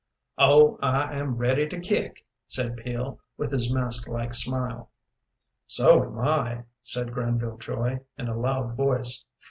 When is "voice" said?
8.75-9.23